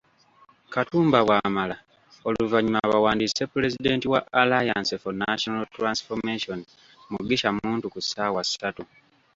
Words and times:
Katumba 0.73 1.19
bw'amala 1.23 1.75
oluvannyuma 2.27 2.89
bawandiise 2.91 3.43
Pulezidenti 3.53 4.05
wa 4.13 4.19
Alliance 4.41 4.93
for 5.01 5.13
National 5.27 5.63
Transformation, 5.75 6.59
Mugisha 7.11 7.49
Muntu 7.59 7.85
ku 7.93 7.99
ssaawa 8.01 8.41
ssatu. 8.45 8.83